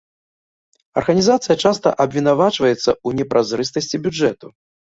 [1.01, 4.47] Арганізацыя часта абвінавачваецца ў непразрыстасці бюджэту.